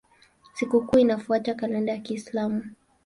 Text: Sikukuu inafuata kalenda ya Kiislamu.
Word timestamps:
Sikukuu 0.53 0.99
inafuata 0.99 1.53
kalenda 1.53 1.91
ya 1.93 1.97
Kiislamu. 1.99 2.63